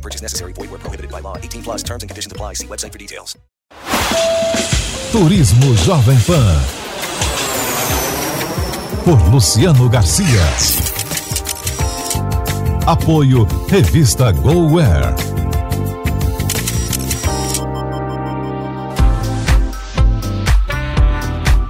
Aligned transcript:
No 0.00 0.02
purchase 0.02 0.22
necessary. 0.22 0.52
Void 0.54 0.70
where 0.70 0.80
prohibited 0.80 1.10
by 1.10 1.20
law. 1.20 1.36
18 1.36 1.62
plus 1.62 1.82
terms 1.82 2.02
and 2.02 2.08
conditions 2.08 2.32
apply. 2.32 2.54
See 2.54 2.66
website 2.66 2.92
for 2.92 2.98
details. 2.98 3.36
Turismo 5.12 5.76
Jovem 5.76 6.18
Pan. 6.20 6.60
Por 9.04 9.18
Luciano 9.30 9.90
Garcia. 9.90 10.40
Apoio 12.86 13.44
Revista 13.68 14.32
GoWare. 14.32 15.14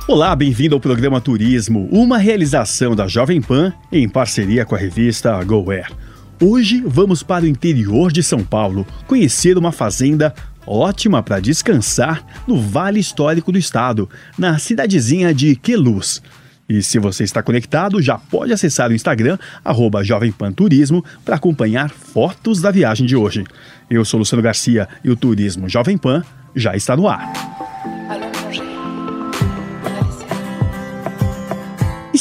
Olá, 0.06 0.36
bem-vindo 0.36 0.74
ao 0.74 0.80
programa 0.80 1.20
Turismo, 1.20 1.88
uma 1.90 2.18
realização 2.18 2.94
da 2.94 3.08
Jovem 3.08 3.40
Pan 3.40 3.72
em 3.90 4.08
parceria 4.08 4.64
com 4.64 4.74
a 4.74 4.78
revista 4.78 5.42
GoWare. 5.44 6.09
Hoje 6.42 6.82
vamos 6.86 7.22
para 7.22 7.44
o 7.44 7.46
interior 7.46 8.10
de 8.10 8.22
São 8.22 8.42
Paulo 8.42 8.86
conhecer 9.06 9.58
uma 9.58 9.70
fazenda 9.70 10.34
ótima 10.66 11.22
para 11.22 11.38
descansar 11.38 12.24
no 12.46 12.58
Vale 12.58 12.98
Histórico 12.98 13.52
do 13.52 13.58
Estado, 13.58 14.08
na 14.38 14.58
cidadezinha 14.58 15.34
de 15.34 15.54
Queluz. 15.54 16.22
E 16.66 16.82
se 16.82 16.98
você 16.98 17.24
está 17.24 17.42
conectado, 17.42 18.00
já 18.00 18.16
pode 18.16 18.54
acessar 18.54 18.90
o 18.90 18.94
Instagram, 18.94 19.36
arroba 19.62 20.02
Turismo, 20.56 21.04
para 21.26 21.36
acompanhar 21.36 21.90
fotos 21.90 22.62
da 22.62 22.70
viagem 22.70 23.06
de 23.06 23.14
hoje. 23.14 23.44
Eu 23.90 24.02
sou 24.02 24.18
Luciano 24.18 24.42
Garcia 24.42 24.88
e 25.04 25.10
o 25.10 25.16
Turismo 25.16 25.68
Jovem 25.68 25.98
Pan 25.98 26.24
já 26.56 26.74
está 26.74 26.96
no 26.96 27.06
ar. 27.06 27.49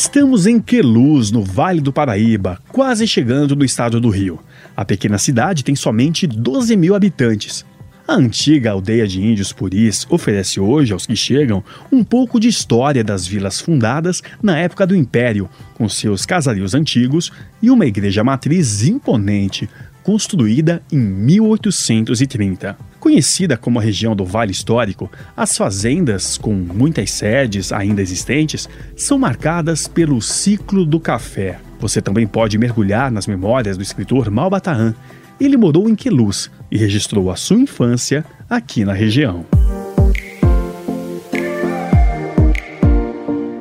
Estamos 0.02 0.48
em 0.48 0.62
Queluz, 0.62 1.30
no 1.30 1.44
Vale 1.44 1.82
do 1.82 1.92
Paraíba, 1.92 2.58
quase 2.70 3.06
chegando 3.06 3.54
no 3.54 3.66
estado 3.66 4.00
do 4.00 4.08
Rio. 4.08 4.40
A 4.74 4.86
pequena 4.86 5.18
cidade 5.18 5.62
tem 5.62 5.76
somente 5.76 6.26
12 6.26 6.78
mil 6.78 6.96
habitantes. 6.96 7.66
A 8.08 8.14
antiga 8.14 8.72
aldeia 8.72 9.06
de 9.06 9.22
índios 9.22 9.52
puris 9.52 10.08
oferece 10.10 10.58
hoje 10.58 10.94
aos 10.94 11.06
que 11.06 11.18
chegam 11.18 11.62
um 11.92 12.02
pouco 12.02 12.40
de 12.40 12.48
história 12.48 13.04
das 13.04 13.28
vilas 13.28 13.60
fundadas 13.60 14.24
na 14.42 14.58
época 14.58 14.88
do 14.88 14.96
Império, 14.96 15.50
com 15.74 15.90
seus 15.90 16.26
casarios 16.26 16.74
antigos 16.74 17.30
e 17.62 17.70
uma 17.70 17.86
igreja 17.86 18.24
matriz 18.24 18.84
imponente, 18.84 19.70
construída 20.02 20.82
em 20.90 20.98
1830. 20.98 22.89
Conhecida 23.10 23.58
como 23.58 23.80
a 23.80 23.82
região 23.82 24.16
do 24.16 24.24
Vale 24.24 24.52
Histórico, 24.52 25.12
as 25.36 25.58
fazendas, 25.58 26.38
com 26.38 26.54
muitas 26.54 27.10
sedes 27.10 27.72
ainda 27.72 28.04
existentes, 28.04 28.70
são 28.96 29.18
marcadas 29.18 29.88
pelo 29.88 30.22
ciclo 30.22 30.86
do 30.86 31.00
café. 31.00 31.60
Você 31.80 32.04
também 32.04 32.28
pode 32.28 32.56
mergulhar 32.60 33.12
nas 33.12 33.26
memórias 33.26 33.76
do 33.76 33.82
escritor 33.82 34.30
Malbataan. 34.30 34.94
Ele 35.42 35.58
morou 35.58 35.90
em 35.90 35.96
Queluz 35.96 36.52
e 36.70 36.78
registrou 36.78 37.32
a 37.32 37.36
sua 37.36 37.58
infância 37.58 38.24
aqui 38.48 38.86
na 38.86 38.94
região. 38.94 39.44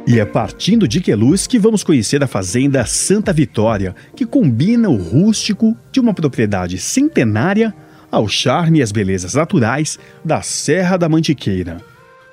E 0.07 0.21
é 0.21 0.27
partindo 0.27 0.87
de 0.87 1.01
Queluz 1.01 1.47
que 1.47 1.59
vamos 1.59 1.83
conhecer 1.83 2.23
a 2.23 2.27
fazenda 2.27 2.85
Santa 2.85 3.33
Vitória, 3.33 3.97
que 4.15 4.27
combina 4.27 4.91
o 4.91 4.97
rústico 4.97 5.75
de 5.91 6.01
uma 6.01 6.13
propriedade 6.13 6.77
centenária 6.77 7.75
ao 8.11 8.29
charme 8.29 8.79
e 8.79 8.83
as 8.83 8.93
belezas 8.93 9.35
naturais 9.35 9.99
da 10.25 10.43
Serra 10.43 10.97
da 10.97 11.09
Mantiqueira. 11.09 11.79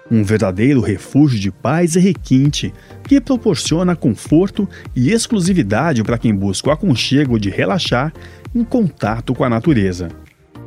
Um 0.09 0.23
verdadeiro 0.23 0.81
refúgio 0.81 1.39
de 1.39 1.51
paz 1.51 1.95
e 1.95 1.99
requinte 1.99 2.73
que 3.07 3.19
proporciona 3.19 3.95
conforto 3.95 4.69
e 4.95 5.11
exclusividade 5.11 6.03
para 6.03 6.17
quem 6.17 6.33
busca 6.33 6.69
o 6.69 6.71
aconchego 6.71 7.39
de 7.39 7.49
relaxar 7.49 8.13
em 8.53 8.63
contato 8.63 9.33
com 9.33 9.43
a 9.43 9.49
natureza. 9.49 10.09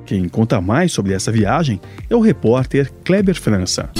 Quem 0.04 0.28
conta 0.28 0.60
mais 0.60 0.92
sobre 0.92 1.12
essa 1.12 1.30
viagem 1.30 1.80
é 2.10 2.16
o 2.16 2.20
repórter 2.20 2.90
Kleber 3.04 3.40
França. 3.40 3.90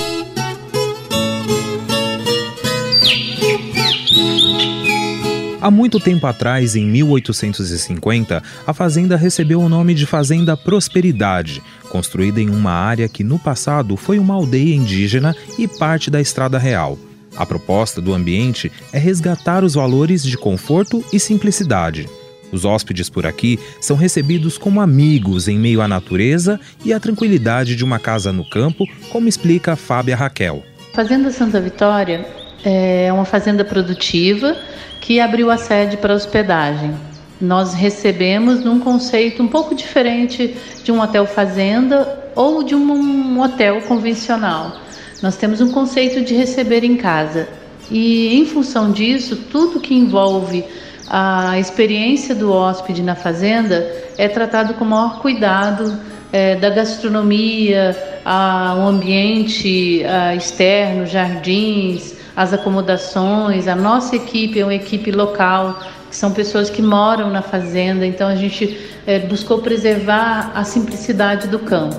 Há 5.61 5.73
muito 5.73 5.99
tempo 5.99 6.25
atrás, 6.25 6.77
em 6.77 6.87
1850, 6.87 8.41
a 8.65 8.73
fazenda 8.73 9.17
recebeu 9.17 9.61
o 9.61 9.69
nome 9.69 9.93
de 9.93 10.07
Fazenda 10.07 10.57
Prosperidade, 10.57 11.61
construída 11.89 12.41
em 12.41 12.49
uma 12.49 12.71
área 12.71 13.09
que 13.09 13.25
no 13.25 13.41
passado 13.41 13.97
foi 13.97 14.21
uma 14.21 14.35
aldeia 14.35 14.73
indígena 14.73 15.35
e 15.59 15.67
parte 15.67 16.13
da 16.13 16.21
Estrada 16.21 16.59
Real. 16.59 16.97
A 17.37 17.45
proposta 17.45 18.01
do 18.01 18.15
ambiente 18.15 18.71
é 18.93 18.99
resgatar 18.99 19.65
os 19.65 19.75
valores 19.75 20.23
de 20.23 20.39
conforto 20.39 21.05
e 21.13 21.19
simplicidade. 21.19 22.09
Os 22.53 22.65
hóspedes 22.65 23.11
por 23.11 23.27
aqui 23.27 23.59
são 23.81 23.97
recebidos 23.97 24.57
como 24.57 24.81
amigos 24.81 25.49
em 25.49 25.59
meio 25.59 25.83
à 25.83 25.89
natureza 25.89 26.61
e 26.85 26.93
à 26.93 27.01
tranquilidade 27.01 27.75
de 27.75 27.85
uma 27.85 27.99
casa 27.99 28.33
no 28.33 28.49
campo, 28.49 28.87
como 29.11 29.29
explica 29.29 29.75
Fábia 29.75 30.15
Raquel. 30.15 30.63
Fazenda 30.95 31.33
Santa 31.33 31.61
Vitória 31.61 32.38
é 32.65 33.13
uma 33.13 33.25
fazenda 33.25 33.65
produtiva 33.65 34.57
que 35.01 35.21
abriu 35.21 35.51
a 35.51 35.57
sede 35.57 35.97
para 35.97 36.15
hospedagem. 36.15 36.95
Nós 37.41 37.73
recebemos 37.73 38.65
num 38.65 38.81
conceito 38.81 39.43
um 39.43 39.49
pouco 39.49 39.75
diferente 39.75 40.57
de 40.83 40.91
um 40.91 41.01
hotel 41.01 41.25
fazenda 41.25 42.31
ou 42.35 42.63
de 42.63 42.75
um 42.75 43.41
hotel 43.41 43.81
convencional. 43.83 44.77
Nós 45.23 45.37
temos 45.37 45.61
um 45.61 45.71
conceito 45.71 46.21
de 46.21 46.35
receber 46.35 46.85
em 46.85 46.97
casa. 46.97 47.49
E 47.91 48.39
em 48.39 48.45
função 48.45 48.91
disso, 48.91 49.37
tudo 49.51 49.81
que 49.81 49.95
envolve 49.95 50.65
a 51.09 51.59
experiência 51.59 52.35
do 52.35 52.53
hóspede 52.53 53.03
na 53.03 53.15
fazenda 53.15 53.91
é 54.19 54.29
tratado 54.29 54.75
com 54.75 54.85
o 54.85 54.89
maior 54.89 55.21
cuidado 55.21 55.99
é, 56.33 56.57
da 56.57 56.69
gastronomia, 56.69 57.97
a, 58.25 58.75
o 58.79 58.89
ambiente 58.89 60.05
a, 60.05 60.35
externo, 60.35 61.07
jardins, 61.07 62.18
as 62.38 62.53
acomodações. 62.53 63.66
A 63.66 63.75
nossa 63.75 64.15
equipe 64.15 64.60
é 64.60 64.65
uma 64.65 64.75
equipe 64.75 65.10
local, 65.10 65.82
que 66.09 66.15
são 66.15 66.31
pessoas 66.31 66.71
que 66.71 66.81
moram 66.81 67.31
na 67.31 67.43
fazenda, 67.43 68.06
então 68.06 68.28
a 68.28 68.37
gente 68.37 68.78
é, 69.04 69.19
buscou 69.19 69.60
preservar 69.60 70.53
a 70.54 70.62
simplicidade 70.62 71.48
do 71.48 71.59
campo. 71.59 71.97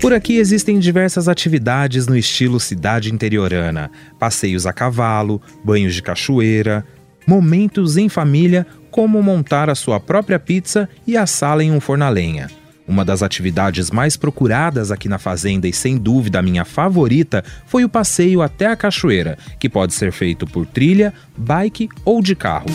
Por 0.00 0.12
aqui 0.12 0.36
existem 0.36 0.78
diversas 0.78 1.26
atividades 1.26 2.06
no 2.06 2.16
estilo 2.16 2.60
cidade 2.60 3.12
interiorana: 3.12 3.90
passeios 4.20 4.66
a 4.66 4.72
cavalo, 4.72 5.42
banhos 5.64 5.92
de 5.92 6.00
cachoeira, 6.00 6.86
momentos 7.26 7.96
em 7.96 8.08
família, 8.08 8.64
como 8.88 9.20
montar 9.20 9.68
a 9.68 9.74
sua 9.74 9.98
própria 9.98 10.38
pizza 10.38 10.88
e 11.04 11.16
assá-la 11.16 11.64
em 11.64 11.72
um 11.72 11.80
forno 11.80 12.04
a 12.04 12.08
lenha. 12.08 12.61
Uma 12.86 13.04
das 13.04 13.22
atividades 13.22 13.90
mais 13.90 14.16
procuradas 14.16 14.90
aqui 14.90 15.08
na 15.08 15.18
fazenda 15.18 15.68
e 15.68 15.72
sem 15.72 15.96
dúvida 15.96 16.40
a 16.40 16.42
minha 16.42 16.64
favorita 16.64 17.44
foi 17.66 17.84
o 17.84 17.88
passeio 17.88 18.42
até 18.42 18.66
a 18.66 18.76
cachoeira, 18.76 19.38
que 19.58 19.68
pode 19.68 19.94
ser 19.94 20.10
feito 20.12 20.46
por 20.46 20.66
trilha, 20.66 21.12
bike 21.36 21.88
ou 22.04 22.20
de 22.20 22.34
carro. 22.34 22.66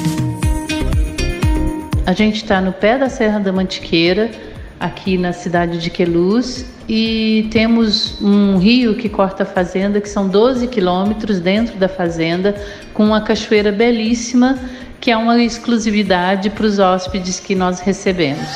A 2.05 2.13
gente 2.13 2.37
está 2.37 2.61
no 2.61 2.71
pé 2.71 2.97
da 2.97 3.09
Serra 3.09 3.39
da 3.39 3.51
Mantiqueira, 3.51 4.31
aqui 4.79 5.17
na 5.17 5.33
cidade 5.33 5.77
de 5.77 5.89
Queluz, 5.89 6.65
e 6.87 7.49
temos 7.51 8.21
um 8.21 8.57
rio 8.57 8.95
que 8.95 9.09
corta 9.09 9.43
a 9.43 9.45
fazenda, 9.45 9.99
que 9.99 10.07
são 10.07 10.29
12 10.29 10.67
quilômetros 10.67 11.41
dentro 11.41 11.77
da 11.77 11.89
fazenda, 11.89 12.55
com 12.93 13.03
uma 13.03 13.19
cachoeira 13.19 13.73
belíssima, 13.73 14.57
que 15.01 15.11
é 15.11 15.17
uma 15.17 15.37
exclusividade 15.43 16.49
para 16.49 16.65
os 16.65 16.79
hóspedes 16.79 17.41
que 17.41 17.55
nós 17.55 17.81
recebemos. 17.81 18.47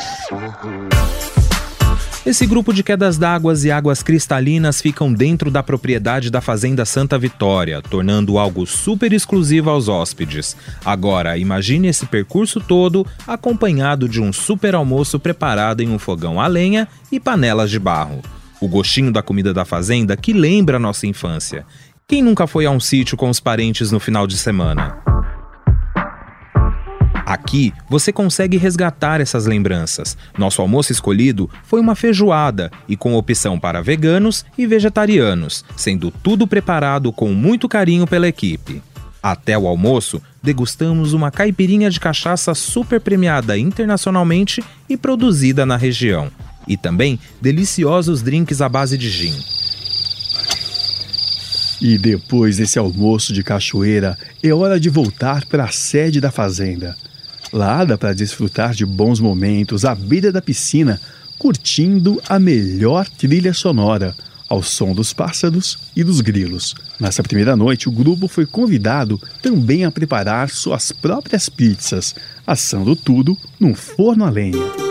Esse 2.23 2.45
grupo 2.45 2.71
de 2.71 2.83
quedas 2.83 3.17
d'água 3.17 3.51
e 3.63 3.71
águas 3.71 4.03
cristalinas 4.03 4.79
ficam 4.79 5.11
dentro 5.11 5.49
da 5.49 5.63
propriedade 5.63 6.29
da 6.29 6.39
Fazenda 6.39 6.85
Santa 6.85 7.17
Vitória, 7.17 7.81
tornando 7.81 8.37
algo 8.37 8.67
super 8.67 9.11
exclusivo 9.11 9.71
aos 9.71 9.87
hóspedes. 9.87 10.55
Agora, 10.85 11.35
imagine 11.35 11.87
esse 11.87 12.05
percurso 12.05 12.59
todo 12.59 13.07
acompanhado 13.25 14.07
de 14.07 14.21
um 14.21 14.31
super 14.31 14.75
almoço 14.75 15.19
preparado 15.19 15.81
em 15.81 15.89
um 15.89 15.97
fogão 15.97 16.39
a 16.39 16.45
lenha 16.45 16.87
e 17.11 17.19
panelas 17.19 17.71
de 17.71 17.79
barro. 17.79 18.21
O 18.61 18.67
gostinho 18.67 19.11
da 19.11 19.23
comida 19.23 19.51
da 19.51 19.65
fazenda 19.65 20.15
que 20.15 20.31
lembra 20.31 20.77
a 20.77 20.79
nossa 20.79 21.07
infância. 21.07 21.65
Quem 22.07 22.21
nunca 22.21 22.45
foi 22.45 22.67
a 22.67 22.71
um 22.71 22.79
sítio 22.79 23.17
com 23.17 23.31
os 23.31 23.39
parentes 23.39 23.91
no 23.91 23.99
final 23.99 24.27
de 24.27 24.37
semana? 24.37 25.10
Aqui 27.31 27.73
você 27.89 28.11
consegue 28.11 28.57
resgatar 28.57 29.21
essas 29.21 29.45
lembranças. 29.45 30.17
Nosso 30.37 30.61
almoço 30.61 30.91
escolhido 30.91 31.49
foi 31.63 31.79
uma 31.79 31.95
feijoada 31.95 32.69
e 32.89 32.97
com 32.97 33.15
opção 33.15 33.57
para 33.57 33.81
veganos 33.81 34.43
e 34.57 34.67
vegetarianos, 34.67 35.63
sendo 35.77 36.11
tudo 36.11 36.45
preparado 36.45 37.09
com 37.13 37.31
muito 37.31 37.69
carinho 37.69 38.05
pela 38.05 38.27
equipe. 38.27 38.83
Até 39.23 39.57
o 39.57 39.65
almoço, 39.65 40.21
degustamos 40.43 41.13
uma 41.13 41.31
caipirinha 41.31 41.89
de 41.89 42.01
cachaça 42.01 42.53
super 42.53 42.99
premiada 42.99 43.57
internacionalmente 43.57 44.61
e 44.89 44.97
produzida 44.97 45.65
na 45.65 45.77
região. 45.77 46.29
E 46.67 46.75
também 46.75 47.17
deliciosos 47.41 48.21
drinks 48.21 48.59
à 48.59 48.67
base 48.67 48.97
de 48.97 49.09
gin. 49.09 49.39
E 51.79 51.97
depois 51.97 52.57
desse 52.57 52.77
almoço 52.77 53.31
de 53.31 53.41
cachoeira, 53.41 54.17
é 54.43 54.53
hora 54.53 54.77
de 54.77 54.89
voltar 54.89 55.45
para 55.45 55.63
a 55.63 55.71
sede 55.71 56.19
da 56.19 56.29
fazenda. 56.29 56.93
Lá 57.51 57.83
dá 57.83 57.97
para 57.97 58.13
desfrutar 58.13 58.73
de 58.73 58.85
bons 58.85 59.19
momentos 59.19 59.83
à 59.83 59.93
beira 59.93 60.31
da 60.31 60.41
piscina, 60.41 60.99
curtindo 61.37 62.21
a 62.29 62.39
melhor 62.39 63.07
trilha 63.07 63.53
sonora, 63.53 64.15
ao 64.47 64.61
som 64.61 64.93
dos 64.93 65.11
pássaros 65.11 65.77
e 65.95 66.03
dos 66.03 66.21
grilos. 66.21 66.75
Nessa 66.99 67.23
primeira 67.23 67.55
noite, 67.55 67.89
o 67.89 67.91
grupo 67.91 68.27
foi 68.27 68.45
convidado 68.45 69.19
também 69.41 69.85
a 69.85 69.91
preparar 69.91 70.49
suas 70.49 70.91
próprias 70.91 71.49
pizzas, 71.49 72.15
assando 72.45 72.95
tudo 72.95 73.37
num 73.59 73.73
forno 73.73 74.25
a 74.25 74.29
lenha. 74.29 74.90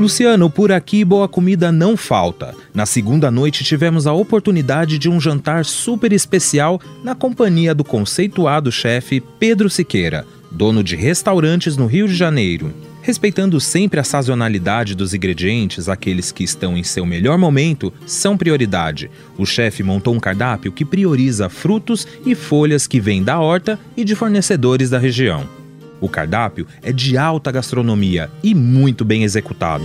Luciano, 0.00 0.48
por 0.48 0.72
aqui 0.72 1.04
boa 1.04 1.28
comida 1.28 1.70
não 1.70 1.94
falta. 1.94 2.54
Na 2.72 2.86
segunda 2.86 3.30
noite 3.30 3.62
tivemos 3.62 4.06
a 4.06 4.14
oportunidade 4.14 4.98
de 4.98 5.10
um 5.10 5.20
jantar 5.20 5.62
super 5.62 6.10
especial 6.10 6.80
na 7.04 7.14
companhia 7.14 7.74
do 7.74 7.84
conceituado 7.84 8.72
chefe 8.72 9.22
Pedro 9.38 9.68
Siqueira, 9.68 10.26
dono 10.50 10.82
de 10.82 10.96
restaurantes 10.96 11.76
no 11.76 11.84
Rio 11.84 12.08
de 12.08 12.14
Janeiro. 12.14 12.72
Respeitando 13.02 13.60
sempre 13.60 14.00
a 14.00 14.04
sazonalidade 14.04 14.94
dos 14.94 15.12
ingredientes, 15.12 15.86
aqueles 15.86 16.32
que 16.32 16.44
estão 16.44 16.78
em 16.78 16.82
seu 16.82 17.04
melhor 17.04 17.36
momento 17.36 17.92
são 18.06 18.38
prioridade. 18.38 19.10
O 19.36 19.44
chefe 19.44 19.82
montou 19.82 20.14
um 20.14 20.20
cardápio 20.20 20.72
que 20.72 20.82
prioriza 20.82 21.50
frutos 21.50 22.08
e 22.24 22.34
folhas 22.34 22.86
que 22.86 22.98
vêm 22.98 23.22
da 23.22 23.38
horta 23.38 23.78
e 23.94 24.02
de 24.02 24.14
fornecedores 24.14 24.88
da 24.88 24.98
região. 24.98 25.59
O 26.00 26.08
cardápio 26.08 26.66
é 26.82 26.92
de 26.92 27.18
alta 27.18 27.52
gastronomia 27.52 28.30
e 28.42 28.54
muito 28.54 29.04
bem 29.04 29.22
executado. 29.22 29.84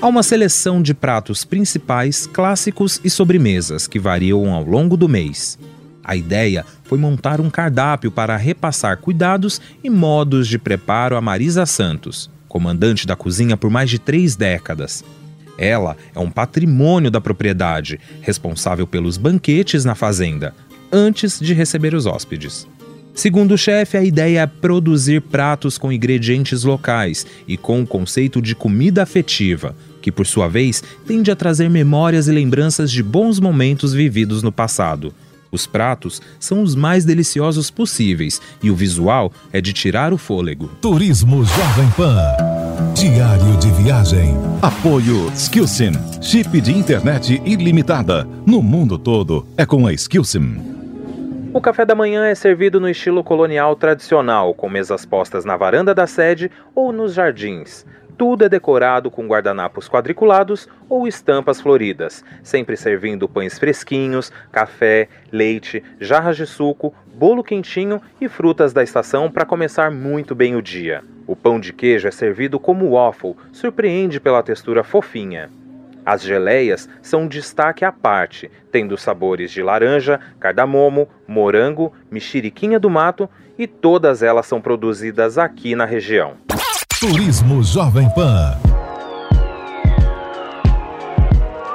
Há 0.00 0.08
uma 0.08 0.22
seleção 0.22 0.82
de 0.82 0.92
pratos 0.92 1.44
principais, 1.44 2.26
clássicos 2.26 3.00
e 3.04 3.08
sobremesas 3.08 3.86
que 3.86 4.00
variam 4.00 4.52
ao 4.52 4.64
longo 4.64 4.96
do 4.96 5.08
mês. 5.08 5.56
A 6.04 6.16
ideia 6.16 6.66
foi 6.82 6.98
montar 6.98 7.40
um 7.40 7.48
cardápio 7.48 8.10
para 8.10 8.36
repassar 8.36 8.96
cuidados 8.96 9.60
e 9.82 9.88
modos 9.88 10.48
de 10.48 10.58
preparo 10.58 11.16
a 11.16 11.20
Marisa 11.20 11.64
Santos, 11.64 12.28
comandante 12.48 13.06
da 13.06 13.14
cozinha 13.14 13.56
por 13.56 13.70
mais 13.70 13.88
de 13.88 14.00
três 14.00 14.34
décadas. 14.34 15.04
Ela 15.56 15.96
é 16.12 16.18
um 16.18 16.30
patrimônio 16.30 17.10
da 17.10 17.20
propriedade, 17.20 18.00
responsável 18.20 18.86
pelos 18.86 19.16
banquetes 19.16 19.84
na 19.84 19.94
fazenda, 19.94 20.52
antes 20.90 21.38
de 21.38 21.54
receber 21.54 21.94
os 21.94 22.06
hóspedes. 22.06 22.66
Segundo 23.14 23.52
o 23.52 23.58
chefe, 23.58 23.96
a 23.96 24.02
ideia 24.02 24.40
é 24.40 24.46
produzir 24.46 25.20
pratos 25.20 25.76
com 25.76 25.92
ingredientes 25.92 26.64
locais 26.64 27.26
e 27.46 27.56
com 27.56 27.82
o 27.82 27.86
conceito 27.86 28.40
de 28.40 28.54
comida 28.54 29.02
afetiva, 29.02 29.76
que 30.00 30.10
por 30.10 30.26
sua 30.26 30.48
vez 30.48 30.82
tende 31.06 31.30
a 31.30 31.36
trazer 31.36 31.68
memórias 31.68 32.26
e 32.26 32.32
lembranças 32.32 32.90
de 32.90 33.02
bons 33.02 33.38
momentos 33.38 33.92
vividos 33.92 34.42
no 34.42 34.50
passado. 34.50 35.14
Os 35.50 35.66
pratos 35.66 36.22
são 36.40 36.62
os 36.62 36.74
mais 36.74 37.04
deliciosos 37.04 37.70
possíveis 37.70 38.40
e 38.62 38.70
o 38.70 38.74
visual 38.74 39.30
é 39.52 39.60
de 39.60 39.74
tirar 39.74 40.14
o 40.14 40.18
fôlego. 40.18 40.70
Turismo 40.80 41.44
Jovem 41.44 41.90
Pan. 41.94 42.16
Diário 42.94 43.58
de 43.58 43.70
viagem. 43.82 44.34
Apoio 44.62 45.30
Skillsim. 45.34 45.92
Chip 46.22 46.58
de 46.58 46.72
internet 46.72 47.42
ilimitada. 47.44 48.26
No 48.46 48.62
mundo 48.62 48.96
todo 48.96 49.46
é 49.54 49.66
com 49.66 49.86
a 49.86 49.92
Skillsim. 49.92 50.81
O 51.54 51.60
café 51.60 51.84
da 51.84 51.94
manhã 51.94 52.26
é 52.26 52.34
servido 52.34 52.80
no 52.80 52.88
estilo 52.88 53.22
colonial 53.22 53.76
tradicional, 53.76 54.54
com 54.54 54.70
mesas 54.70 55.04
postas 55.04 55.44
na 55.44 55.54
varanda 55.54 55.94
da 55.94 56.06
sede 56.06 56.50
ou 56.74 56.90
nos 56.90 57.12
jardins. 57.12 57.84
Tudo 58.16 58.46
é 58.46 58.48
decorado 58.48 59.10
com 59.10 59.26
guardanapos 59.26 59.86
quadriculados 59.86 60.66
ou 60.88 61.06
estampas 61.06 61.60
floridas, 61.60 62.24
sempre 62.42 62.74
servindo 62.74 63.28
pães 63.28 63.58
fresquinhos, 63.58 64.32
café, 64.50 65.10
leite, 65.30 65.84
jarras 66.00 66.38
de 66.38 66.46
suco, 66.46 66.94
bolo 67.14 67.44
quentinho 67.44 68.00
e 68.18 68.30
frutas 68.30 68.72
da 68.72 68.82
estação 68.82 69.30
para 69.30 69.44
começar 69.44 69.90
muito 69.90 70.34
bem 70.34 70.56
o 70.56 70.62
dia. 70.62 71.04
O 71.26 71.36
pão 71.36 71.60
de 71.60 71.74
queijo 71.74 72.08
é 72.08 72.10
servido 72.10 72.58
como 72.58 72.92
waffle, 72.92 73.36
surpreende 73.52 74.18
pela 74.18 74.42
textura 74.42 74.82
fofinha. 74.82 75.50
As 76.04 76.22
geleias 76.22 76.88
são 77.00 77.22
um 77.22 77.28
destaque 77.28 77.84
à 77.84 77.92
parte, 77.92 78.50
tendo 78.72 78.98
sabores 78.98 79.52
de 79.52 79.62
laranja, 79.62 80.18
cardamomo, 80.40 81.08
morango, 81.28 81.92
mexeriquinha 82.10 82.78
do 82.80 82.90
mato 82.90 83.28
e 83.56 83.66
todas 83.66 84.22
elas 84.22 84.46
são 84.46 84.60
produzidas 84.60 85.38
aqui 85.38 85.76
na 85.76 85.84
região. 85.84 86.34
Turismo 86.98 87.62
Jovem 87.62 88.08
Pan. 88.14 88.56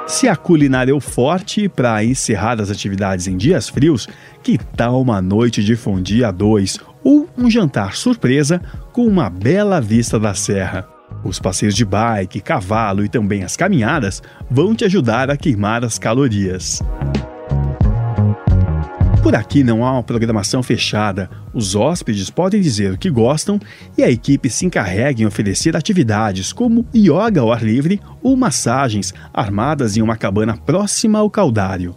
Se 0.06 0.26
a 0.26 0.34
culinária 0.34 0.90
é 0.90 0.94
o 0.94 1.00
forte 1.00 1.68
para 1.68 2.02
encerrar 2.02 2.60
as 2.60 2.70
atividades 2.70 3.26
em 3.26 3.36
dias 3.36 3.68
frios, 3.68 4.08
que 4.42 4.58
tal 4.58 5.00
uma 5.00 5.20
noite 5.20 5.62
de 5.62 5.76
fondue 5.76 6.24
a 6.24 6.30
dois 6.30 6.78
ou 7.04 7.28
um 7.36 7.50
jantar 7.50 7.94
surpresa 7.94 8.60
com 8.92 9.06
uma 9.06 9.28
bela 9.28 9.80
vista 9.80 10.18
da 10.18 10.32
serra? 10.32 10.97
Os 11.24 11.38
passeios 11.38 11.74
de 11.74 11.84
bike, 11.84 12.40
cavalo 12.40 13.04
e 13.04 13.08
também 13.08 13.42
as 13.42 13.56
caminhadas 13.56 14.22
vão 14.50 14.74
te 14.74 14.84
ajudar 14.84 15.30
a 15.30 15.36
queimar 15.36 15.84
as 15.84 15.98
calorias. 15.98 16.82
Por 19.22 19.34
aqui 19.34 19.62
não 19.62 19.84
há 19.84 19.92
uma 19.92 20.02
programação 20.02 20.62
fechada. 20.62 21.28
Os 21.52 21.74
hóspedes 21.74 22.30
podem 22.30 22.60
dizer 22.60 22.92
o 22.92 22.98
que 22.98 23.10
gostam 23.10 23.60
e 23.96 24.02
a 24.02 24.10
equipe 24.10 24.48
se 24.48 24.64
encarrega 24.64 25.20
em 25.20 25.26
oferecer 25.26 25.76
atividades 25.76 26.52
como 26.52 26.86
yoga 26.94 27.40
ao 27.40 27.52
ar 27.52 27.62
livre 27.62 28.00
ou 28.22 28.36
massagens 28.36 29.12
armadas 29.34 29.96
em 29.96 30.02
uma 30.02 30.16
cabana 30.16 30.56
próxima 30.56 31.18
ao 31.18 31.28
caudário. 31.28 31.94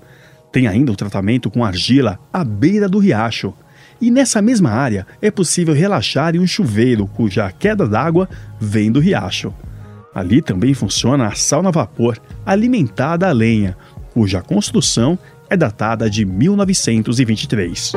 Tem 0.52 0.68
ainda 0.68 0.92
o 0.92 0.96
tratamento 0.96 1.50
com 1.50 1.64
argila 1.64 2.20
à 2.34 2.44
beira 2.44 2.90
do 2.90 3.00
riacho. 3.00 3.54
E 4.02 4.10
nessa 4.10 4.42
mesma 4.42 4.72
área 4.72 5.06
é 5.22 5.30
possível 5.30 5.76
relaxar 5.76 6.36
em 6.36 6.40
um 6.40 6.48
chuveiro 6.48 7.06
cuja 7.06 7.52
queda 7.52 7.88
d'água 7.88 8.28
vem 8.60 8.92
do 8.92 9.00
riacho. 9.00 9.54
Ali 10.14 10.42
também 10.42 10.74
funciona 10.74 11.28
a 11.28 11.36
sauna 11.36 11.70
a 11.70 11.72
vapor, 11.72 12.18
alimentada 12.44 13.30
a 13.30 13.32
lenha, 13.32 13.78
cuja 14.12 14.42
construção 14.42 15.20
é 15.48 15.56
datada 15.56 16.10
de 16.10 16.26
1923. 16.26 17.94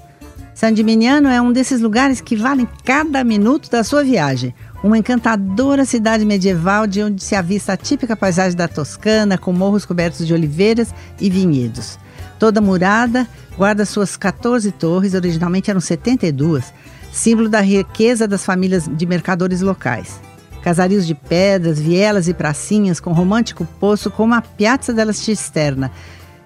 San 0.55 0.75
Gimignano 0.75 1.27
é 1.27 1.39
um 1.39 1.53
desses 1.53 1.79
lugares 1.79 2.22
que 2.22 2.36
valem 2.36 2.67
cada 2.84 3.24
minuto 3.24 3.69
da 3.69 3.84
sua 3.84 4.03
viagem. 4.03 4.51
Uma 4.84 4.98
encantadora 4.98 5.86
cidade 5.86 6.25
medieval 6.25 6.88
de 6.88 7.03
onde 7.03 7.24
se 7.24 7.36
avista 7.36 7.74
a 7.74 7.77
típica 7.77 8.15
paisagem 8.15 8.57
da 8.57 8.67
Toscana, 8.67 9.38
com 9.38 9.53
morros 9.53 9.86
cobertos 9.86 10.25
de 10.25 10.34
oliveiras 10.34 10.91
e 11.22 11.29
vinhedos. 11.29 12.00
Toda 12.39 12.62
murada, 12.62 13.27
guarda 13.55 13.86
suas 13.86 14.17
14 14.17 14.72
torres, 14.72 15.13
originalmente 15.13 15.69
eram 15.69 15.79
72, 15.79 16.74
símbolo 17.12 17.48
da 17.48 17.62
riqueza 17.62 18.27
das 18.27 18.43
famílias 18.43 18.89
de 18.91 19.05
mercadores 19.05 19.62
locais. 19.62 20.19
Casarios 20.65 21.05
de 21.05 21.13
pedras, 21.13 21.79
vielas 21.79 22.27
e 22.27 22.34
pracinhas 22.34 23.00
com 23.00 23.13
romântico 23.13 23.67
poço 23.79 24.10
como 24.10 24.34
a 24.34 24.41
Piazza 24.41 24.91
della 24.91 25.13
Cisterna, 25.13 25.91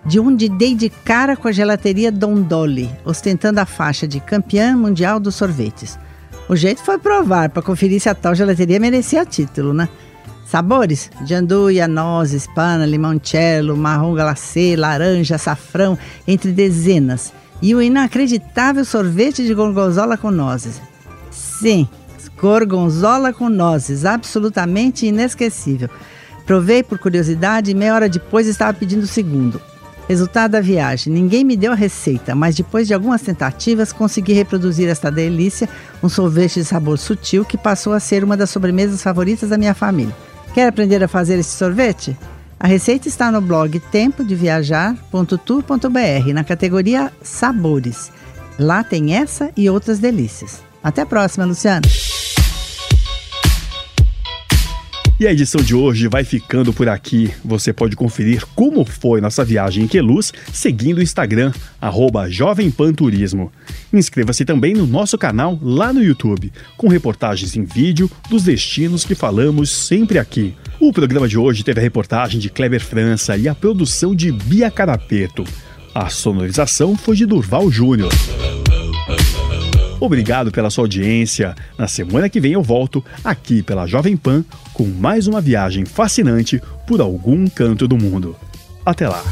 de 0.06 0.20
onde 0.20 0.50
dei 0.50 0.76
de 0.76 0.90
cara 0.90 1.38
com 1.38 1.48
a 1.48 1.54
gelateria 1.54 2.12
Dondoli, 2.12 2.92
ostentando 3.06 3.62
a 3.62 3.66
faixa 3.66 4.06
de 4.06 4.20
campeã 4.20 4.76
mundial 4.76 5.22
dos 5.22 5.36
sorvetes. 5.36 5.98
O 6.50 6.56
jeito 6.58 6.84
foi 6.84 6.98
provar 6.98 7.50
para 7.50 7.62
conferir 7.62 8.02
se 8.02 8.10
a 8.10 8.14
tal 8.14 8.36
gelateria 8.36 8.78
merecia 8.78 9.26
título, 9.26 9.74
né? 9.74 9.88
Sabores: 10.46 11.10
de 11.22 11.88
nozes, 11.88 12.46
pana, 12.46 12.86
limoncello, 12.86 13.78
marrom 13.78 14.16
glacê, 14.16 14.76
laranja, 14.76 15.36
açafrão, 15.36 15.98
entre 16.28 16.52
dezenas. 16.52 17.32
E 17.62 17.74
o 17.74 17.82
inacreditável 17.82 18.84
sorvete 18.84 19.46
de 19.46 19.54
gorgonzola 19.54 20.18
com 20.18 20.30
nozes. 20.30 20.82
Sim, 21.32 21.88
gorgonzola 22.41 23.34
com 23.34 23.50
nozes, 23.50 24.05
absolutamente 24.05 25.05
inesquecível. 25.05 25.89
Provei 26.46 26.81
por 26.81 26.98
curiosidade 26.98 27.69
e 27.69 27.75
meia 27.75 27.93
hora 27.93 28.10
depois 28.10 28.48
estava 28.48 28.74
pedindo 28.74 29.03
o 29.03 29.08
segundo. 29.08 29.62
Resultado 30.08 30.51
da 30.51 30.62
viagem: 30.62 31.13
ninguém 31.13 31.43
me 31.43 31.55
deu 31.55 31.72
a 31.72 31.75
receita, 31.75 32.34
mas 32.34 32.55
depois 32.55 32.88
de 32.88 32.96
algumas 32.96 33.22
tentativas 33.22 33.93
consegui 33.93 34.34
reproduzir 34.34 34.89
esta 34.89 35.12
delícia, 35.12 35.69
um 36.01 36.10
sorvete 36.10 36.55
de 36.55 36.65
sabor 36.65 36.98
sutil 36.98 37.46
que 37.46 37.58
passou 37.58 37.93
a 37.93 38.00
ser 38.00 38.24
uma 38.24 38.36
das 38.36 38.50
sobremesas 38.50 39.03
favoritas 39.03 39.50
da 39.50 39.58
minha 39.58 39.75
família. 39.75 40.15
Quer 40.53 40.67
aprender 40.67 41.03
a 41.03 41.08
fazer 41.08 41.38
esse 41.38 41.55
sorvete? 41.55 42.17
A 42.60 42.67
receita 42.67 43.08
está 43.08 43.31
no 43.31 43.39
blog 43.39 43.79
tempodeviajar.tour.br 43.79 46.34
na 46.34 46.43
categoria 46.43 47.13
Sabores. 47.22 48.12
Lá 48.58 48.84
tem 48.84 49.15
essa 49.15 49.51
e 49.55 49.69
outras 49.69 50.00
delícias. 50.00 50.62
Até 50.84 51.03
a 51.03 51.05
próxima, 51.05 51.46
Luciana. 51.46 51.88
E 55.20 55.28
a 55.28 55.34
edição 55.34 55.62
de 55.62 55.76
hoje 55.76 56.08
vai 56.08 56.24
ficando 56.24 56.72
por 56.72 56.88
aqui. 56.88 57.30
Você 57.44 57.74
pode 57.74 57.94
conferir 57.94 58.46
como 58.56 58.86
foi 58.86 59.20
nossa 59.20 59.44
viagem 59.44 59.84
em 59.84 59.88
Queluz 59.88 60.32
seguindo 60.54 61.00
o 61.00 61.02
Instagram, 61.02 61.52
arroba 61.82 62.30
Jovem 62.30 62.72
Pan 62.72 62.94
Turismo. 62.94 63.52
Inscreva-se 63.92 64.46
também 64.46 64.74
no 64.74 64.88
nosso 64.88 65.18
canal 65.18 65.60
lá 65.62 65.92
no 65.92 66.02
YouTube, 66.02 66.54
com 66.78 66.88
reportagens 66.88 67.58
em 67.58 67.66
vídeo 67.66 68.10
dos 68.30 68.44
destinos 68.44 69.04
que 69.04 69.14
falamos 69.14 69.70
sempre 69.70 70.18
aqui. 70.18 70.56
O 70.80 70.94
programa 70.94 71.28
de 71.28 71.38
hoje 71.38 71.66
teve 71.66 71.82
a 71.82 71.84
reportagem 71.84 72.40
de 72.40 72.50
Kleber 72.50 72.82
França 72.82 73.36
e 73.36 73.50
a 73.50 73.54
produção 73.54 74.16
de 74.16 74.32
Bia 74.32 74.72
Carapeto. 74.72 75.44
A 75.94 76.08
sonorização 76.08 76.96
foi 76.96 77.18
de 77.18 77.26
Durval 77.26 77.70
Júnior. 77.70 78.14
Obrigado 80.00 80.51
pela 80.51 80.70
sua 80.70 80.86
audiência. 80.86 81.56
Na 81.77 81.88
semana 81.88 82.29
que 82.29 82.39
vem 82.39 82.53
eu 82.53 82.63
volto 82.63 83.03
aqui 83.24 83.62
pela 83.62 83.86
Jovem 83.86 84.15
Pan 84.15 84.44
com 84.74 84.86
mais 84.86 85.27
uma 85.27 85.41
viagem 85.41 85.86
fascinante 85.86 86.62
por 86.88 87.01
algum 87.01 87.48
canto 87.48 87.88
do 87.88 87.98
mundo. 87.98 88.36
Até 88.86 89.08
lá. 89.08 89.24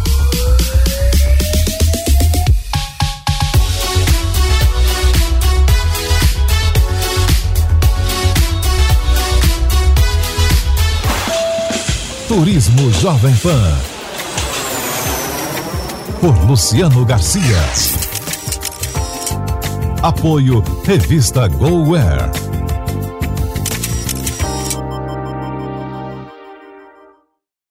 Turismo 12.28 12.92
Jovem 12.92 13.34
Pan. 13.38 13.78
Por 16.20 16.46
Luciano 16.46 17.06
Garcia. 17.06 18.07
Apoio 20.08 20.64
Revista 20.86 21.50
GoWare. 21.50 22.47